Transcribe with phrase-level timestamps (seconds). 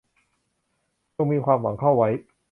[1.15, 2.09] จงมีความหวังเข้าไว้